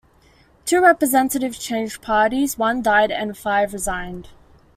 [0.65, 4.29] Two representatives changed parties, one died, and five resigned.